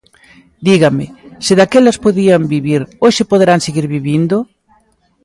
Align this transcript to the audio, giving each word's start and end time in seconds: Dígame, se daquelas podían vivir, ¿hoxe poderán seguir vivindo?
Dígame, 0.67 1.05
se 1.45 1.53
daquelas 1.59 2.01
podían 2.05 2.43
vivir, 2.55 2.81
¿hoxe 3.05 3.23
poderán 3.31 3.63
seguir 3.65 3.85
vivindo? 3.95 4.35